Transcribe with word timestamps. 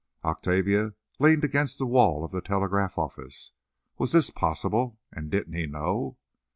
Octavia 0.25 0.95
leaned 1.19 1.43
against 1.43 1.77
the 1.77 1.85
wall 1.85 2.25
of 2.25 2.31
the 2.31 2.41
telegraph 2.41 2.97
office. 2.97 3.51
Was 3.99 4.13
this 4.13 4.31
possible? 4.31 4.97
And 5.11 5.29
didn't 5.29 5.53
he 5.53 5.67
know? 5.67 6.17